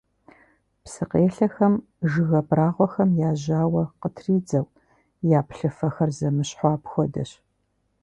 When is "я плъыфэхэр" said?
5.37-6.09